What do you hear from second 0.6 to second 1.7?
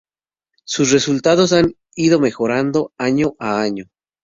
Sus resultados